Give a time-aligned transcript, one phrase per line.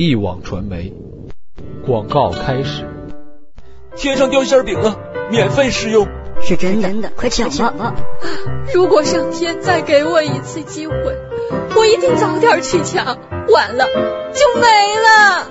[0.00, 0.94] 一网传媒
[1.84, 2.88] 广告开始。
[3.94, 4.96] 天上掉馅饼了，
[5.30, 6.08] 免费试用。
[6.40, 7.94] 是真的，快抢吧！
[8.72, 10.94] 如果上天再给我一次机会，
[11.76, 13.18] 我一定早点去抢，
[13.50, 13.84] 晚了
[14.32, 15.50] 就没了。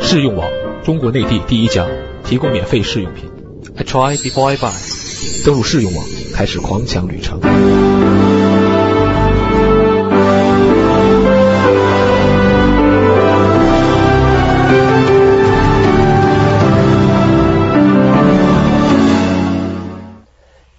[0.00, 0.48] 试用网，
[0.82, 1.86] 中国内地第一家
[2.24, 3.30] 提供免费试用品。
[3.76, 5.44] I try before I buy。
[5.44, 7.40] 登录试用网，开始狂抢旅程。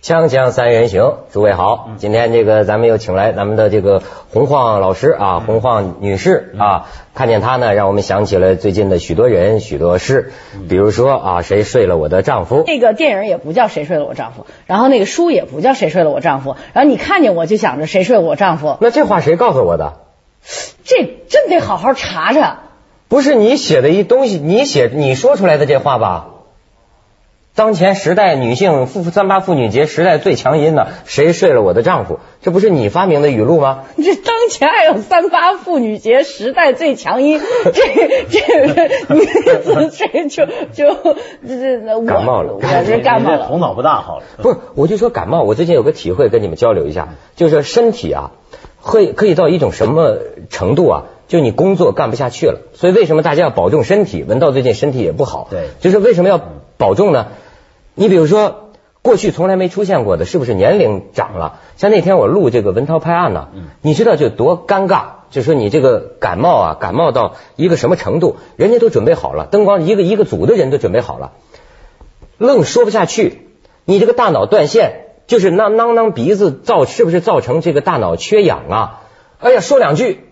[0.04, 4.02] 锵锵三人行，诸位好，今天这个咱们又请来咱们的这个
[4.34, 10.32] 洪晃老师啊，洪晃女士啊，看见她呢，让我们想起了最近的许多人、许多事，
[10.68, 12.64] 比如说啊，谁睡了我的丈夫？
[12.66, 20.00] 那个电影也不叫谁睡了我丈夫，然后那个书也不叫谁睡了我丈夫，然后你看见我就想着谁睡了我丈夫，那这话谁告诉我的？
[20.84, 22.62] 这真得好好查查。
[23.08, 26.30] 不是你写的一东西，你写你说出来的这话吧？
[27.54, 30.88] 当前时代女性妇三八妇女节时代最强音呢？
[31.04, 32.20] 谁睡了我的丈夫？
[32.42, 33.84] 这不是你发明的语录吗？
[33.98, 37.82] 这当前还有三八妇女节时代最强音，这
[38.30, 39.26] 这你
[39.90, 44.24] 这就就这这感冒了，我是感冒了，头脑不大好了。
[44.42, 45.42] 不是，我就说感冒。
[45.42, 48.32] 我最近有个体会，跟你们交流一下，就是身体啊，
[48.80, 50.18] 会可以到一种什么
[50.50, 51.04] 程度啊？
[51.28, 54.24] 就你工作干不下去了，所以为什么大家要保重身体？
[54.24, 56.42] 文道最近身体也不好，对，就是为什么要
[56.82, 57.28] 保重呢？
[57.94, 61.60] 你比如说，过去从来没出现过的，是不是年龄长了？
[61.78, 63.50] 像那天我录这个文涛拍案呢，
[63.82, 71.32] 你知道就多尴尬，就说你这个感冒啊，感冒到一个什么程度，人家都准备好了，灯光一个一个组的人都准备好了，
[72.38, 73.48] 愣说不下去，
[73.86, 79.02] 你这个大脑断线，就是囔囔囔鼻子造，是不是造成这个大脑缺氧啊？
[79.40, 80.28] 哎呀，说两句。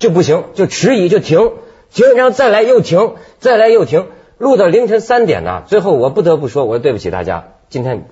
[0.00, 1.52] 就不行，就迟疑，就停，
[1.92, 4.06] 停，然后再来又停，再来又停，
[4.40, 5.64] 录到凌晨三点呢。
[5.66, 8.06] 最后我不得不说，我说对不起大家，今天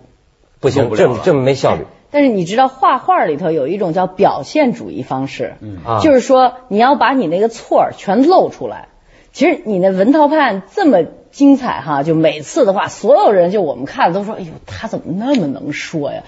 [0.60, 1.86] 不行，这么这么没效率。
[2.10, 8.88] 但是你知道画画里头有一种叫表现主义方式，嗯啊，就是说你要把你那个错儿全露出来。
[9.32, 10.98] 其实你那文涛判这么。
[11.30, 12.02] 精彩哈！
[12.02, 16.22] 就每次的话，所有人就我们看都说，哎呦，他怎么那么能说呀？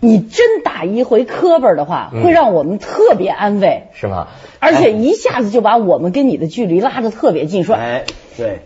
[0.00, 4.28] 你真打一回磕巴的话，会让我们特别安慰，是吗？
[4.58, 7.64] 而且一下子就把我们跟你的距离拉得特别近。
[7.64, 8.06] 说，哎，
[8.38, 8.60] 对，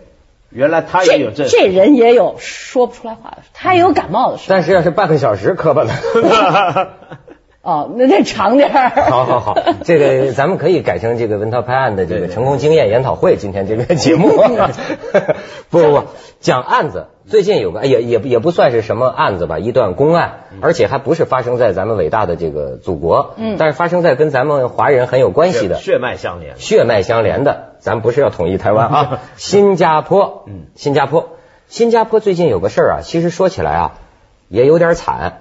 [0.55, 4.47] 原来他也有这这人也有说不出来话的，他也有感冒的时候。
[4.47, 5.91] 但是要是半个小时磕巴呢？
[7.65, 8.89] 哦，那再长点儿。
[9.09, 13.37] 好好好， 这个咱们可以改成这个文涛拍案的这个成功经验研讨会。
[13.37, 14.29] 今天这个节目，
[15.71, 16.03] 不不不，
[16.39, 17.07] 讲案子。
[17.27, 27.73] 最近有个也也也不算是什么案子吧，一段公案，而且还不是发生在咱们伟大的这个祖国，嗯，但是发生在跟咱们华人很有关系的血脉相连，血脉相连的。
[27.79, 31.29] 咱不是要统一台湾啊，新加坡，嗯，新加坡，
[31.67, 33.93] 新加坡最近有个事儿啊，其实说起来啊，
[34.47, 35.39] 也有点惨。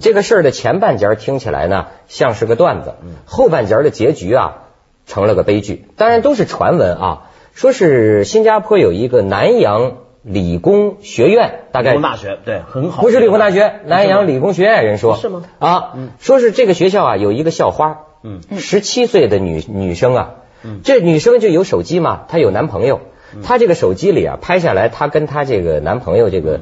[0.00, 4.62] 这个事儿的前半截听起来呢像是个段子，后半截的结局啊
[5.06, 5.86] 成了个悲剧。
[5.96, 7.22] 当然都是传闻啊，
[7.54, 15.44] 说是新加坡有一个南洋理工学院，大概理工大学对很好，不是理工大学，南洋理工学院人说，是吗？
[15.60, 20.34] 啊，说是这个学校啊有一个校花，嗯，十七岁的女女生啊，
[20.82, 23.00] 这女生就有手机嘛，她有男朋友，
[23.44, 26.60] 她这个手机里啊拍下来她跟她这个男朋友这个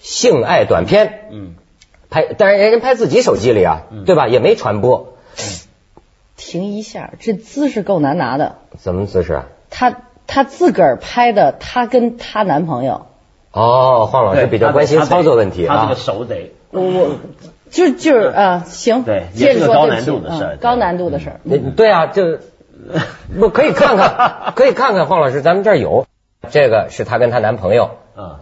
[0.00, 1.54] 性爱短片，嗯。
[2.10, 4.28] 拍，但是人家拍自己手机里啊，对吧？
[4.28, 5.14] 也没传播。
[6.36, 8.56] 停一下，这姿势够难拿的。
[8.78, 9.46] 什么姿势啊？
[9.70, 9.94] 她
[10.26, 13.06] 她自个儿拍的，她跟她男朋友。
[13.52, 15.76] 哦，黄老师比较关心操作问题啊。
[15.76, 16.52] 他这个手得。
[16.70, 17.16] 我我
[17.70, 19.02] 就就是啊，行。
[19.02, 20.56] 对，接着说高难度的事儿。
[20.56, 21.40] 高难度的事儿。
[21.76, 22.38] 对啊，就
[23.38, 26.06] 不可以看看，可以看看黄老师，咱们这儿有
[26.48, 27.90] 这个是她跟她男朋友。
[28.16, 28.36] 嗯。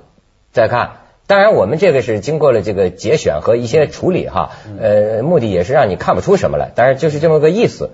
[0.53, 0.93] 再看。
[1.29, 7.91] 当然，我们这个是经过了这个节选和一些处理哈，呃，目的也是让你看不出什么来，但是就是这么个意思。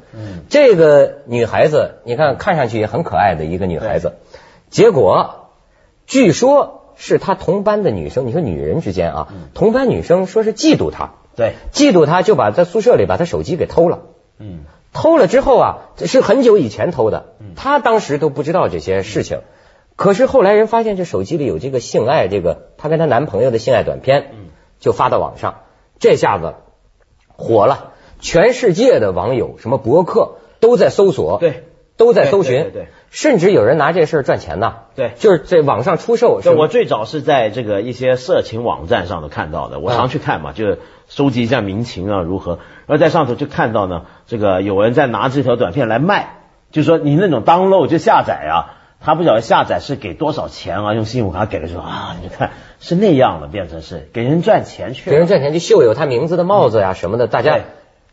[0.48, 4.12] 这个女孩子，你看看上去也很可爱的一个女孩子，
[4.70, 5.50] 结果
[6.06, 14.02] 据说是她同班的女生，你说女人之间啊，同班女生说是嫉妒她，对，嫉妒她就把在宿舍里把她手机给偷了，
[14.38, 14.60] 嗯，
[14.92, 19.40] 偷了之后啊，这是很久以前偷的，她当时都不知道这些事情。
[19.96, 24.30] 可是后来人发现这手机里有这个性爱，这个她跟她男朋友的性爱短片，
[24.80, 25.62] 就发到网上，
[25.98, 26.54] 这下子
[27.36, 31.64] 火了，全世界的网友什么博客都在搜索，对，
[31.96, 36.40] 都在搜寻，对，甚至有人拿这事儿赚钱呢，对，就是在网上出售。
[36.52, 46.40] 我最早是在这个一些色情网站上头看到的，我常去看嘛，就是收集一下民情啊如何，而在上头就看到呢，这个有人在拿这条短片来卖。
[46.72, 48.56] 就说你那种 download 就下载啊，
[49.04, 57.58] 他不晓得下载是给多少钱啊，用信用卡给的时候啊，你看是那样的，变成是给人赚钱去了，给人赚钱就绣有他名字的帽子呀什么的，大家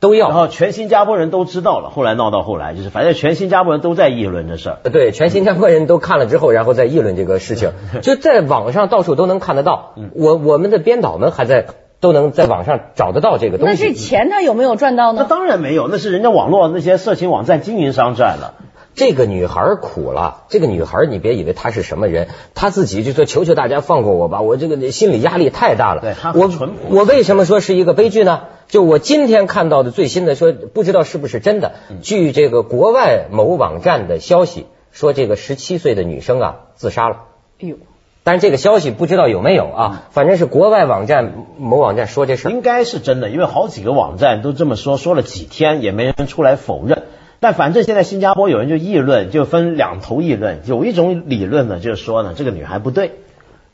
[0.02, 0.28] 都要。
[0.28, 4.80] 然后全新加坡人都知道了，后来闹到后来就是，反正全新加坡人都在议论这事儿。
[4.84, 7.72] 呃对，全新加坡人都看了之后，然后再议论这个事情，
[8.02, 9.94] 就在网上到处都能看得到。
[10.14, 11.68] 我我们的编导们还在
[12.02, 14.06] 都能在网上找得到这个东西那这西。
[14.08, 15.30] 钱他有没有赚到呢那？
[15.30, 18.56] 当然没有，那是人家网络那些色情网站经营商赚了。
[18.94, 26.02] 这个女孩苦了，这个女孩你别以为她是什么人，她自己就说求求大家放过我吧，我这个心理压力太大了。
[26.02, 28.42] 对她很我淳朴我为什么说是一个悲剧呢？
[28.68, 31.74] 就我今天看到的最新的说，不知道是不是真的。
[31.90, 37.26] 嗯据这个国外某网站的消息说，这个十七岁的女生啊自杀了。
[37.62, 37.76] 哎呦，
[38.24, 42.50] 但是这个消息不知道有没有啊，反正是国外网站某网站说这事。
[42.50, 47.04] 应该是真的，因为好几个网站都这么说，说了几天也没人出来否认。
[47.42, 50.60] 但反正现在新加坡有人就议论，就分两头议论。
[50.66, 53.14] 有一种理论呢，就是说呢，这个女孩不对，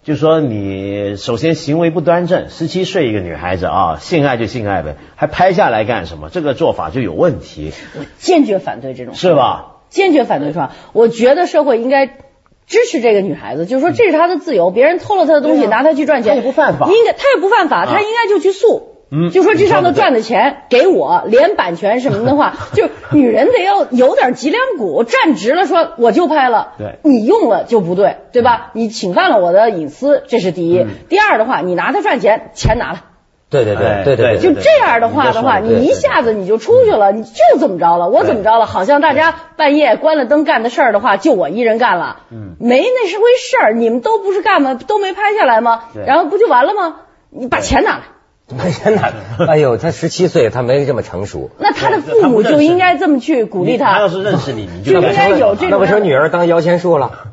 [0.04, 6.30] 就说你首先行为不端正，十七岁一个女孩子啊，性爱就性爱呗，还拍下来干什么？
[6.30, 9.76] 这个做法就有问题，我坚决反对这种，是吧？
[9.90, 10.74] 坚决反对是吧？
[10.94, 18.94] 我觉得社会应该支持这个女孩子，就是说这是她的自由，别人偷了她的东西，啊拿她去赚钱，她也不犯法应该她也不犯法，她应该就去诉。
[19.10, 28.72] 嗯就说这上头赚的钱给我，连版权什么的话， 就女人得要有点脊梁骨，站直了说我就拍了，对你用了就不对，对吧？
[28.74, 30.80] 你侵犯了我的隐私，这是第一。
[30.80, 33.04] 嗯第二的话，你拿它赚钱，钱拿了。
[33.50, 38.10] 对对哎对对对，就这样的话的话，你一下子你就出去了，你就怎么着了？
[38.10, 38.66] 我怎么着了？
[38.66, 44.78] 好像大家半夜关了灯干的事儿的话，就我一人干了，嗯没那是回事儿，你们都不是干吗？
[44.86, 45.84] 都没拍下来吗？
[46.06, 46.96] 然后不就完了吗？
[47.30, 48.02] 你把钱拿来。
[48.84, 49.14] 真的，
[49.48, 51.50] 哎呦，他十七岁，他没这么成熟。
[51.60, 55.70] 那他的父母就应该这么去鼓励他，他要是认识你，你就应该有这种。
[55.70, 57.27] 那不成女儿当摇钱树了？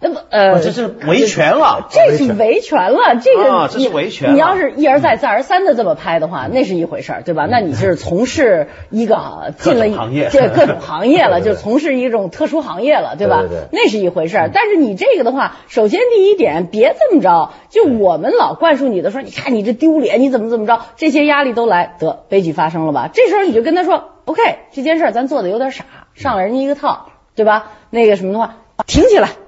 [0.00, 7.46] 那不呃，这是维权了，这是维权了，这个啊这是维权了你要是一而再再而三的这么拍的话，那是一回事儿，对吧？
[7.50, 13.40] 那你是从事一个 进了一各种行业这各种行业了， 就从事一种特殊行业了，对吧？
[13.40, 14.50] 对对对那是一回事儿。
[14.52, 23.08] 但是你这个的话，首先第一点，别这么着，就我们老灌输你的说，你看你这丢脸，你怎么怎么着，这些压力都来，得悲剧发生了吧？
[23.12, 24.42] 这时候你就跟他说，OK，
[24.72, 25.84] 这件事儿咱做的有点傻，
[26.14, 27.72] 上了人家一个套，对吧？
[27.88, 28.56] 那个什么的话，
[28.86, 29.45] 挺起来打。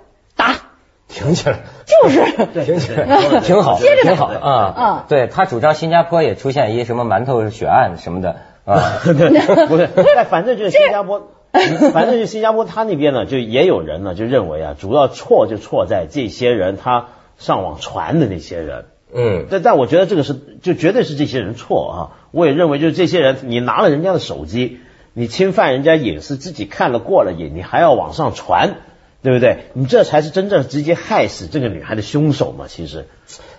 [1.08, 2.20] 挺起来，就是，
[2.64, 3.06] 挺起来，
[3.40, 9.00] 挺好，接着挺好啊啊对他主张新加坡也出现一什么馒头血案什么的啊。
[9.68, 11.28] 不对，但反正就是新加坡，
[11.92, 17.06] 反正就是新加坡，他那边呢，就也有人呢，就认为啊，主要错就错在这些人他
[17.38, 18.84] 上网传的那些人。
[19.10, 22.28] 嗯，但但我觉得这个是就绝对是这些人错啊！
[22.30, 24.80] 我也认为就是这些人，你拿了人家的手机，
[25.14, 28.74] 你侵犯人家隐私，自己看了过了瘾，你还要往上传，
[29.28, 29.58] 对不对？
[29.74, 32.64] 你这才是真正直接害死这个女孩的凶手嘛！
[32.66, 33.04] 其实，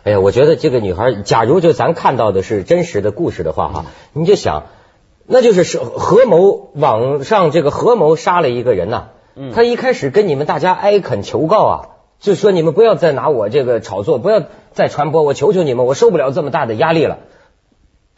[0.04, 4.63] 哎呀，我觉得这个女孩，假如就咱看到的是真实的故事的话哈，你就想，
[5.27, 11.76] 那就是是合谋网上这个合谋杀了一个人呐、嗯他一开始跟你们大家哀恳求告啊，
[12.19, 17.19] 就说你们不要再拿我这个炒作，不要再传播，我求求你们，我受不了这么大的压力了。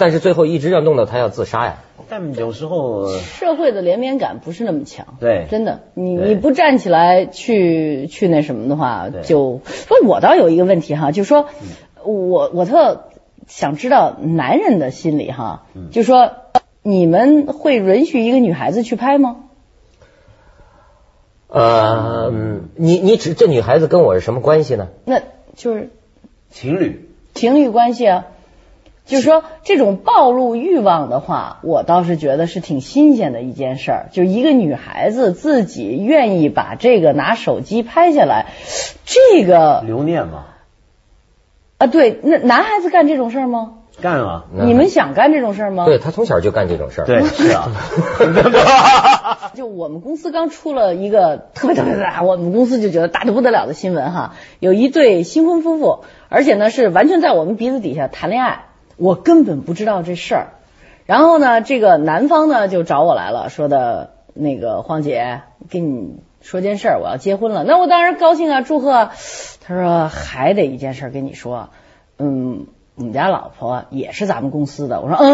[0.01, 1.75] 但是最后一直要弄到他要自杀呀。
[2.10, 11.46] 但有时候社会的连绵感不是那么强，对真的，你你不站起来去去那什么的话，对就不，我倒有一个问题哈，就是说，
[12.03, 13.10] 我我特
[13.48, 16.31] 想知道男人的心理哈，就说
[16.81, 19.36] 你们会允许一个女孩子去拍吗？
[21.48, 24.88] 呃，嗯你你指这女孩子跟我是什么关系呢？
[25.05, 25.22] 那
[25.55, 25.91] 就是
[26.50, 28.25] 情侣情侣关系啊。
[29.05, 34.10] 就是说，这种暴露欲望的话，我倒是觉得是挺新鲜的一件事儿。
[34.12, 38.48] 就一个女孩子自己愿意把这个拿手机拍下来，
[39.05, 40.46] 这个留念嘛，
[41.77, 43.74] 啊，对，那男孩子干这种事儿吗？
[44.01, 45.86] 干啊，你们想干这种事儿吗？
[45.86, 47.05] 对，他从小就干这种事儿。
[47.05, 47.70] 对， 是啊，
[49.53, 58.63] 就我们公司刚出了一个特别特别大，我们公司就觉得大的不得了的新闻哈，有一对新婚夫妇，而且呢是完全在我们鼻子底下谈恋爱，
[59.01, 60.48] 我根本不知道这事儿。
[61.08, 65.41] 然后呢，这个男方呢就找我来了，说的那个黄姐，
[65.72, 67.63] 跟你说件事儿，我要结婚了。
[67.63, 69.12] 那我当然高兴啊，祝贺啊。
[69.63, 71.70] 他说还得一件事儿跟你说，
[72.20, 75.01] 嗯，我们家老婆也是咱们公司的。
[75.01, 75.34] 我说嗯。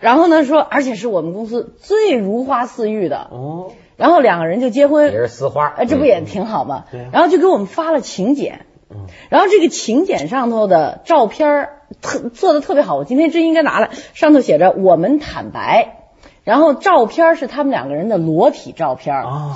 [0.00, 3.28] 然后呢说，而且是我们公司最如花似玉的。
[3.30, 6.84] 哦，然后两个人就结婚，也是丝花哎，这不也挺好吗？
[6.90, 16.06] 对啊然后就给我们发了请柬，嗯然后这个请柬上头的照片儿特做的特别好，我今天真应该拿来，上头写着“我们坦白”，
[16.44, 19.22] 然后照片是他们两个人的裸体照片。
[19.22, 19.54] 哦，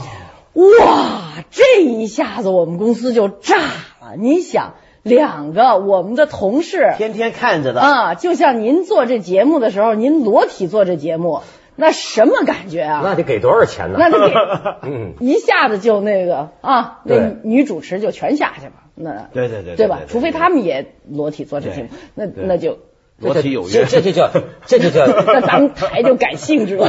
[0.55, 4.17] 哇，这一下子我们公司就炸了。
[4.19, 11.43] 你想，两个我们的同事天天看着的，啊，就像您做这节目的时候，您裸体做这节目，
[11.77, 13.03] 那什么感觉啊？
[13.05, 13.97] 那得给多少钱呢？
[13.99, 14.35] 那得给，
[14.89, 22.79] 嗯，一下子就那个啊，那女主持就全下去了，那对对对对对吧除非他们也裸体做这节目，那那就
[23.19, 24.31] 裸体有这约，这就叫
[24.67, 26.89] 这就叫那咱们台就改性质了。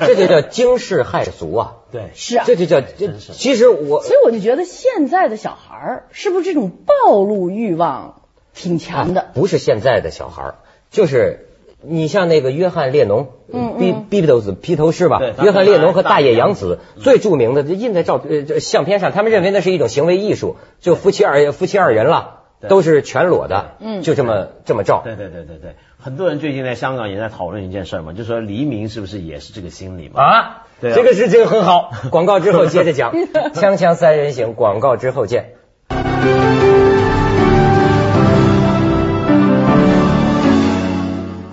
[0.00, 1.76] 这就叫惊世骇俗啊！
[1.90, 3.12] 对， 是啊，这就叫这。
[3.18, 8.22] 其实我所以我就觉得现在的小孩儿是不是这种暴露欲望
[8.54, 9.30] 挺强的？
[9.34, 10.54] 不是现在的小孩儿，
[10.90, 11.48] 就是
[11.82, 25.02] 你像那个约翰列侬，嗯比嗯比比斗子披头士吧对，约翰列侬和大大野洋子最著名的就印在照呃相片上，他们认为那是一种行为艺术，就夫妻二夫妻二人了，都是全裸的，嗯就这么这么照。
[25.04, 30.22] 对对对对对，很多人最近在香港也在讨论一件事嘛，就说黎明是不是也是这个心理嘛？
[30.22, 31.90] 啊，对啊这个事情很好。
[32.10, 35.54] 广告之后接着讲，锵锵三人行，广告之后见。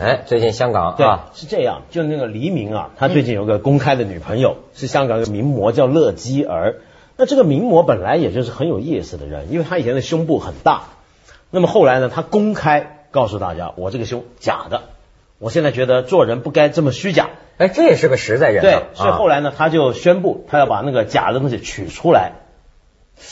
[0.08, 6.76] 哎，最近香港对啊，，是这样，就那个黎明啊，他最近有个公开的女朋友，是香港一个名模叫乐基儿。
[7.18, 10.84] 那这个名模本来也就是很有意思的人，因为她以前的胸部很大，
[11.52, 14.84] 那么后来呢，她公开告诉大家，我这个胸假的，
[15.40, 17.28] 我现在觉得做人不该这么虚假。
[17.58, 22.32] 哎，这也是个实在人对啊。，所以后来来呢，他就宣布他要把那个假的东西取出来。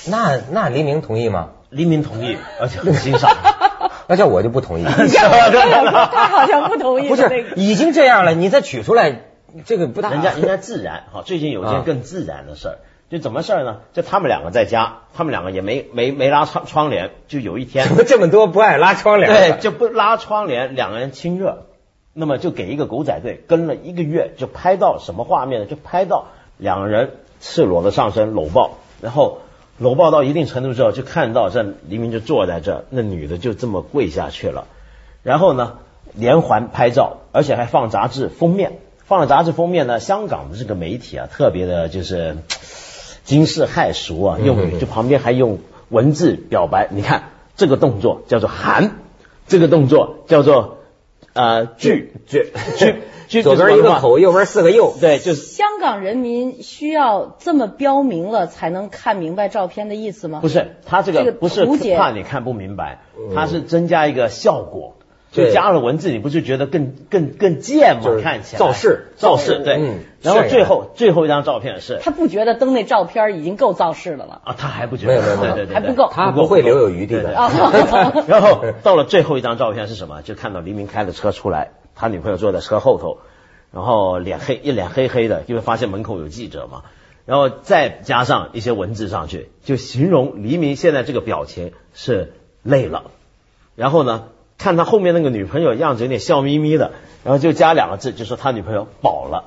[0.09, 1.51] 那那黎明同意吗？
[1.69, 3.31] 黎明同意，而且很欣赏。
[4.07, 4.83] 那叫我就不同意。
[4.87, 7.15] 他好像不同意不。
[7.15, 9.21] 是已经这样了，你再取出来，
[9.65, 10.11] 这个不大。
[10.11, 12.77] 人家 人家自然哈，最近有一件啊更自然的事儿，
[13.09, 13.77] 就怎么事儿呢？
[13.93, 19.31] 就他们两个在家，他们两个也没没没拉窗窗帘，就有一天怎么这么多不爱拉窗帘？
[19.31, 21.65] 对，就不拉窗帘，两个人亲热，
[22.13, 25.67] 那么就给一个狗仔队跟了一个月，就拍到什么画面呢？
[25.67, 26.25] 就拍到
[26.57, 29.39] 两个人赤裸的上身搂抱，然后
[29.77, 34.67] 搂抱到一定程度之后，就看到这黎明就坐在这，那女的就这么跪下去了，
[35.21, 35.79] 然后呢
[36.13, 42.37] 连环拍照，而且还放杂志封面，放了杂志封面呢，香港的这个媒体啊，特别的就是
[43.25, 48.99] 惊世骇俗啊，用就旁边还用文字表白，你看这个动作叫做喊，
[49.47, 50.74] 这个动作叫做
[51.35, 52.95] 呃拒拒拒
[53.27, 54.95] 拒， 左边一个口，右边四个右。
[54.99, 60.39] 对，就是香港人民需要这么标明了才能看明白照片的意思吗？
[60.41, 61.65] 不是他这这个个不是
[61.95, 63.01] 怕你看不明白，
[63.35, 64.95] 他是增加一个效果。
[65.35, 68.01] 就加了文字，你不是觉得更更更贱吗？
[68.03, 68.17] 就？
[68.17, 68.59] 是看起来。
[68.59, 69.75] 造势造势，对。
[69.75, 69.99] 嗯。
[70.21, 71.99] 然后最后最后一张照片是？
[72.01, 74.41] 他不觉得登那照片已经够造势的了。
[74.43, 75.55] 啊，他还不觉得，没有没有没有。
[75.55, 76.09] 对对对，还不够。
[76.11, 77.23] 他不会留有余地的。
[77.23, 80.21] 对对啊 然后到了最后一张照片是什么？
[80.21, 83.17] 就看到黎明开着车出来，他女朋友坐在车后头，
[83.71, 86.83] 然后脸黑一脸黑黑的，因为发现门口有记者嘛，
[87.25, 93.11] 然后再加上一些文字上去，就形容黎明现在这个表情是累了，
[93.75, 94.23] 然后呢，
[94.57, 96.91] 看他后面那个女朋友样子有点笑眯眯的，
[97.23, 99.45] 然后就加两个字，就说他女朋友饱了。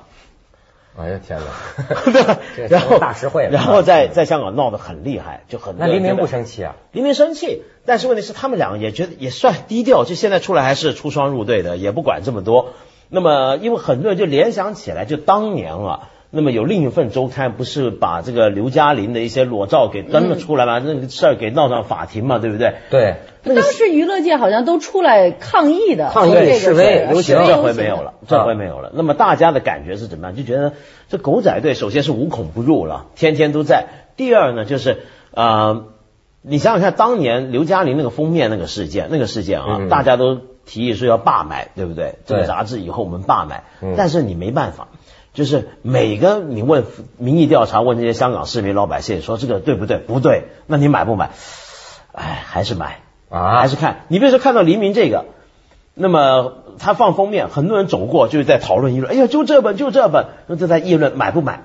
[0.97, 2.35] 哎呀天哪！
[2.57, 6.39] 对 然后大实惠然后在在香港闹得很厉害，就很那黎明不生。
[6.39, 6.75] 生气啊？
[6.91, 12.73] 黎明生气，但是问题是他们两个也觉得也算低调，就现在出来还是出双入对的，也不管这么多。
[13.07, 22.75] 那么因为很多人就联想起来，就当年啊，那么有另一份周刊不是把这个刘嘉玲的一些裸照给登了出来嘛，那个事儿给闹上法庭嘛，对不对？
[22.91, 28.91] 对，当时娱乐界好像都出来抗议的，抗议这个示威是游行这回没有了，这回没有了。
[28.93, 30.35] 那么大家的感觉是怎么样？
[30.35, 30.73] 就觉得
[31.09, 33.87] 这狗仔队首先是无孔不入了，天天都在。
[34.15, 34.99] 第二呢，就是
[35.31, 35.85] 呃，
[36.43, 42.19] 你想想看，当年刘嘉玲那个封面那个事件，那个事件啊，嗯大家都提议说要罢买，对不对？
[42.25, 44.89] 这个杂志以后我们罢买，嗯但是你没办法。
[45.39, 46.83] 就是每个你问
[47.17, 49.97] 民意调查，问这些香港市民老百姓说这个对不对？
[49.97, 51.29] 不对，那你买不买？
[52.11, 52.99] 哎，还是买。
[53.29, 55.23] 啊还是看，你比如说看到黎明这个，
[55.93, 61.63] 那么他放封面，很多人走过就是在讨论议论，哎呀，就这本就这本，那都在议论买不买，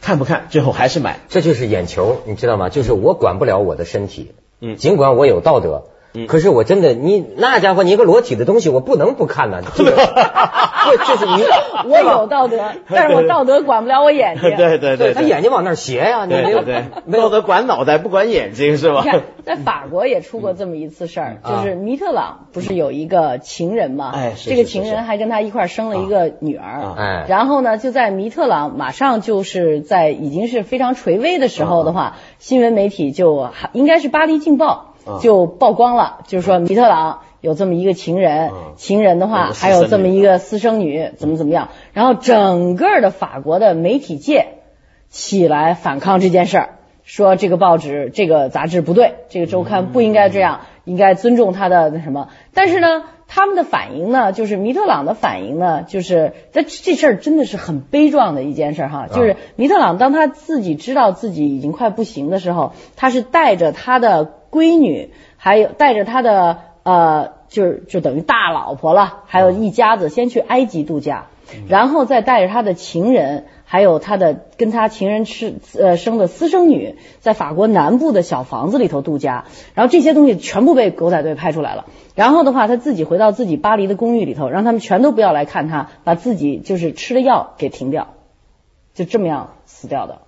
[0.00, 1.20] 看不看，最后还是买。
[1.28, 2.70] 这就是眼球，你知道吗？
[2.70, 5.90] 就是我管不了我的身体，嗯尽管我有道德，嗯
[6.28, 9.60] 可是我真的，你那家伙，你一个裸体的东西，我不能不看呐。
[9.74, 11.44] 这个， 对，就是你，
[11.90, 14.56] 我有道德，但是我道德管不了我眼睛。
[14.56, 16.84] 对对对，他眼睛往那儿斜呀，你没有对对。
[17.10, 19.02] 对，道德管脑袋不管眼睛是吧？
[19.04, 19.10] 你？
[19.10, 21.56] 看，在法国也出过这么一次事儿，嗯。
[21.56, 24.12] 就是米特朗不是有一个情人吗？
[24.12, 26.80] 这个哎是是是是情人还跟他一块生了一个女儿。
[26.80, 26.94] 啊。
[26.98, 27.26] 哎。
[27.28, 34.86] 然后呢，就在米特朗马上就是在已经是非常垂危的时候的话，新闻媒体就应该是《巴黎镜报》
[35.20, 44.54] 就曝光了，就是说米特朗有这么一个情人，情人的话还有这么一个私生女，怎么怎么样，然后整个的法国的媒体界
[45.08, 46.68] 起来反抗这件事儿，
[47.04, 53.04] 说这个报纸、这个杂志不对，这个周刊不应该这样，应该尊重他的那什么，但是呢。
[53.32, 59.06] 他们的反应呢，就是米特朗的反应呢，就是这这事儿真的是很悲壮的一件事哈。
[59.06, 71.26] 就是米特朗当他自己知道自己已经快不行的时候，他是带着他的闺女，还有带着他的呃，就是就等于大老婆了，还有一家子先去埃及度假，
[71.68, 73.46] 然后再带着他的情人。
[73.72, 81.86] 还有他的跟他情人吃呃生的私生女，在法国南部的小房子里头度假，然后这些东西全部被狗仔队拍出来了。
[82.16, 88.08] 然后的话，他自己回到自己巴黎的公寓里头，让他们全都不要来看他，把自己就是吃的药给停掉，
[88.92, 90.18] 就这么样死掉的。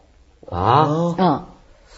[0.48, 1.44] 啊，嗯，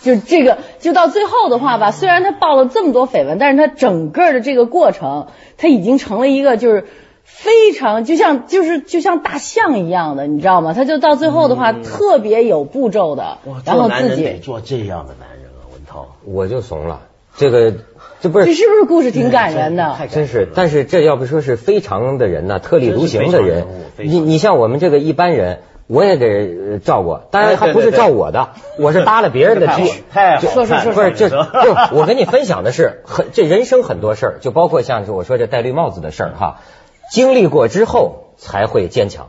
[0.04, 6.84] 就这个，就到最后的话吧，虽然他爆了这么多绯闻，但是他整个的这个过程，他已经成了一个就是。
[7.26, 10.75] 非常就像就是就像大象一样的，你知道吗？
[10.75, 17.00] 他就到最后的话特别有步骤的，然后自己做这样的男人啊，文涛，我就怂了。
[17.37, 17.73] 这个
[18.20, 19.96] 这不是这是不是故事挺感人的？
[20.11, 23.66] 真是，但是这要不说是非常的人呢，特立独行的人。
[23.96, 28.50] 你你像我们这个一般人，我也给照过，当然还不是照我的，
[28.81, 30.03] 我是搭了别人的 剧。
[30.12, 31.37] 太说说说，不是就就
[31.93, 36.61] 我跟你分享的是很这人生很多事儿，就包括像我说这戴绿帽子的事儿哈。
[37.12, 39.29] 经历过之后才会坚强，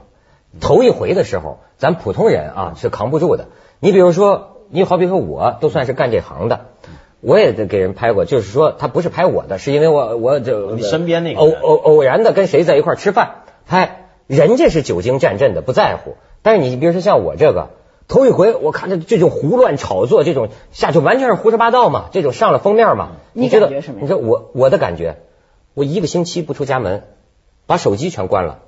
[0.62, 3.48] 头一回的时候，咱普通人啊是扛不住的。
[3.80, 6.68] 你比如说，你好比说我都算是干这行的，
[7.20, 17.72] 我也得给人拍过，就是说他不是拍我的，是因为我我就你身边那个偶偶偶然的跟谁在一块吃饭拍，人家是久经战阵的不在乎，但是你比如说像我这个
[18.08, 24.02] 头一回，我看着这种胡乱炒作，这种下去完全是胡说八道嘛，这种上了封面嘛，你感觉什么？
[24.02, 25.18] 你说我我的感觉，
[25.74, 27.04] 我一个星期不出家门。
[27.68, 28.60] 把手机全关了，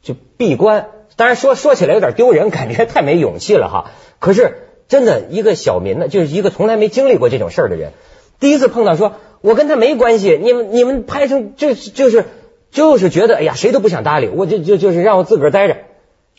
[0.00, 0.86] 就闭关。
[1.16, 3.90] 当然说说起来有点丢人，感觉太没勇气了哈。
[4.20, 7.92] 可是真的一个小民呢，就是一个从来没经历过这种事儿的人，
[8.40, 12.24] 第一次碰到说，我跟他没关系，你们你们拍成就就是
[12.70, 15.76] 就是觉得哎呀谁都不想搭理，我就就就是让我自个儿待着。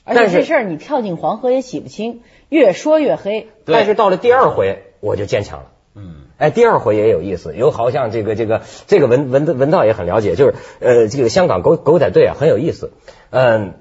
[0.03, 3.47] 而且这事儿你跳进黄河也洗不清，越说越黑。
[3.65, 5.65] 但是到了第二回，我就坚强了。
[5.95, 6.15] 嗯。
[6.37, 12.93] 哎，第二回也有意思，有好像这个这个这个文文文道也很了解，就是呃这个香港狗狗仔队啊很有意思，
[13.29, 13.73] 嗯，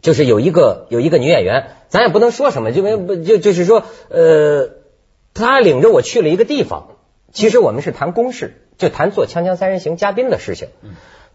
[0.00, 4.70] 就是有一个有一个女演员，咱也不能说什么，就没不就就是说呃，
[5.32, 6.96] 她领着我去了一个地方，
[7.30, 10.70] 其实我们是谈公事，就谈做《锵锵三人行》嘉宾的事情，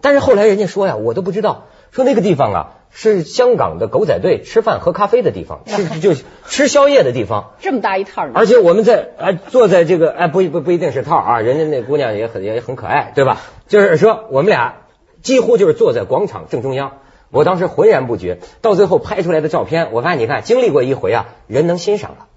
[0.01, 2.71] 但是后来人家说呀，我都不知道，说那个地方啊。
[2.97, 6.13] 是香港的狗仔队吃饭喝咖啡的地方，吃 就
[6.47, 7.51] 吃宵夜的地方。
[7.59, 13.41] 这么大一套而且我们在哎坐在这个哎不不不一定是套啊，人家那姑娘也很也很可爱，对吧？
[13.67, 14.75] 就是说我们俩
[15.21, 16.99] 几乎就是坐在广场正中央，
[17.31, 22.27] 我当时浑然不觉，到最后拍出来的照片，我发现你看经历过一回啊，人能欣赏了，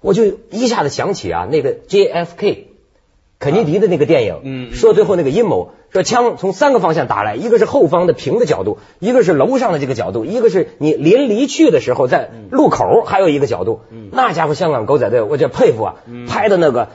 [0.00, 2.66] 我就一下子想起啊那个 JFK。
[3.44, 16.88] 肯尼迪的那个电影，嗯，说最后那个阴谋，说枪从三个方向打来，一个是后方的平的角度，一个是楼上的这个角度，一个是你临离去的时候在路口还有一个角度，那家伙香港狗仔队，我这佩服啊，拍的那个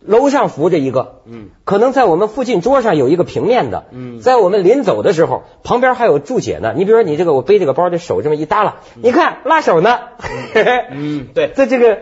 [0.00, 6.74] 楼上扶着一个，嗯，可能在我们附近桌上有一个平面的，嗯，在我们临走的时候，旁边还有注解呢。
[6.76, 9.98] 你比如说你这个我背这个包，这手这么一耷拉，你看拉手呢，
[10.94, 11.98] 嗯，对，在这个。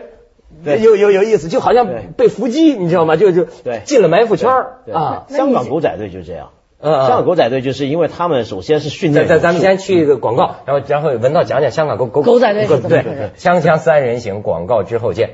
[0.63, 3.15] 有有有意思，就好像被伏击，你知道吗？
[3.15, 3.45] 就就
[3.85, 4.49] 进了埋伏圈
[4.93, 5.25] 啊！
[5.29, 6.49] 香港狗仔队就这样，
[6.81, 9.27] 香港狗仔队就是因为他们首先是训练。
[9.27, 15.29] 咱咱们先去一个广告，然后然后文道讲讲香港狗狗狗仔队 对对对锵锵三人行广告之后见。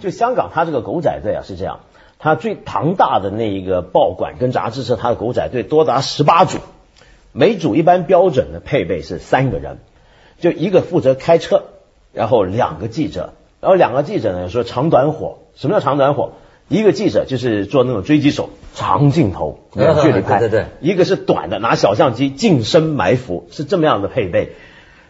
[0.00, 1.80] 就香港，他这个狗仔队啊是这样，
[2.18, 6.58] 他最庞大的那一个报馆跟杂志社，他的狗仔队多达十八组。
[7.36, 9.78] 每组一般标准的配备是三个人，
[10.38, 11.64] 就一个负责开车，
[12.12, 16.34] 然后两个记者，然后两个记者呢说长短火，什么叫长短火？
[16.68, 24.52] 一个记者就是做那种追击手，长镜头远距离拍， 对对，一个是短的拿小相机近身埋伏，是这么样的配备。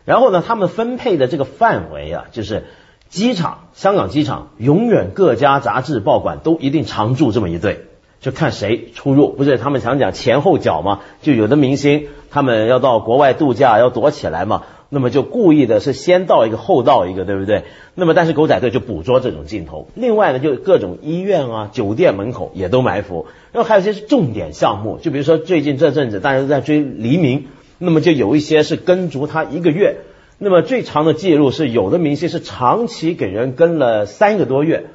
[0.06, 2.64] 然后呢，他们分配的这个范围啊，就是
[3.10, 7.84] 机场，香港机场永远各家杂志报馆都一定常驻这么一队。
[8.24, 11.02] 就看谁出入，不是他们常讲前后脚嘛？
[11.20, 17.64] 就有的明星他们要到国外度假要躲起来嘛，那么就故意的是先到一个后到一个，对不对？
[17.94, 19.88] 那么但是狗仔队就捕捉这种镜头。
[19.94, 23.26] 另外呢，就各种医院啊、酒店门口也都埋伏。
[23.52, 29.98] 然后还有一些是重点项目，就比如说最近这阵子大家都在追黎明，那么就有一些是跟足他一个月。
[30.38, 34.86] 那么最长的记录是有的明星是长期给人跟了三个多月。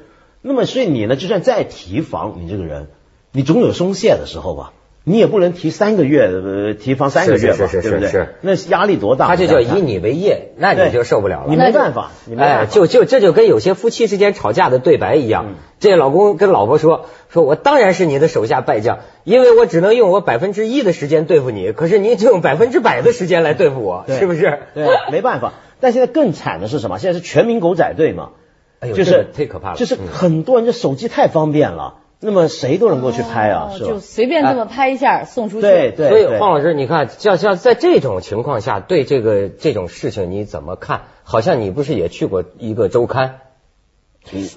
[0.42, 2.88] 那么所以你呢，就算再提防，你这个人，
[3.32, 4.72] 你总有松懈的时候吧。
[5.02, 8.28] 你也不能提三个月，呃，提防三个月吧，对不对？
[8.42, 9.28] 那压力多大？
[9.28, 11.46] 他这叫以你为业，那你就受不了了。
[11.48, 15.54] 你没办法，哎，就就这就跟有些夫妻之间吵架的对白一样。
[15.80, 25.54] 这老公跟老婆说：“说我当然是你的手下败将，因为我只能用我百分之一的时间对付你，可是你就用百分之百的时间来对付我，是不是？”对，没办法。
[25.80, 26.98] 但现在更惨的是什么？
[26.98, 28.32] 现在是全民狗仔队嘛？
[28.80, 29.76] 哎呦，就是太可怕了。
[29.76, 31.94] 就是很多人这手机太方便了。
[32.20, 33.88] 那么谁都能够去拍啊，是吧？
[33.88, 35.62] 就随便这么拍一下送出去。
[35.62, 36.08] 对对。
[36.10, 41.02] 所以黄老师，你看，像像在这种情况下，对这个这种事情你怎么看？
[41.22, 43.40] 好像你不是也去过一个周刊？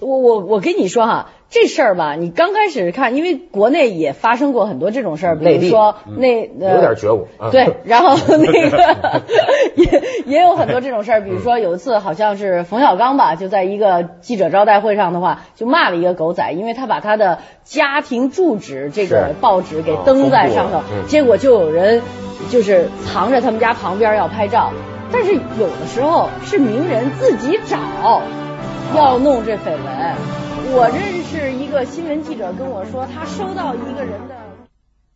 [0.01, 9.21] 我我我跟你说哈，这事儿吧，你刚开始看，因为国内也发生过很多这种事儿，比如说那有点觉悟，对，然后那个
[9.75, 22.01] 也也有很多这种事儿，比如说有一次好像是冯小刚吧，就在一个记者招待会上的话，就骂了一个狗仔，因为他把他的家庭住址这个报纸给登在上头，结果就有人
[22.49, 24.71] 就是藏着他们家旁边要拍照，
[25.11, 28.21] 但是有的时候是名人自己找。
[28.95, 30.15] 要弄这绯闻，
[30.75, 34.52] 我认识一个新闻记者跟我说，他收到一个人的。